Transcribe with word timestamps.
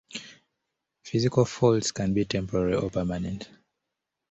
Physical 1.05 1.45
faults 1.45 1.91
can 1.91 2.11
be 2.15 2.25
temporary 2.25 2.73
or 2.75 2.89
permanent. 2.89 3.47